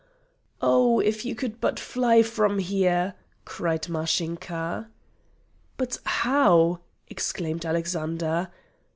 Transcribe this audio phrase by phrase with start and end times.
[0.63, 0.99] "Oh!
[0.99, 3.13] if you could but fly from here!"
[3.45, 4.89] cried Mashinka.
[5.77, 8.49] "But how?" exclaimed Alexander.